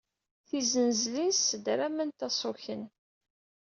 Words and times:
Tizenzlin 0.47 1.31
ssedrament 1.35 2.19
aṣuken. 2.27 2.83